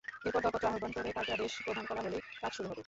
[0.25, 2.79] এরপর দরপত্র আহ্বান করে কার্যাদেশ প্রদান করা হলেই কাজ শুরু হবে।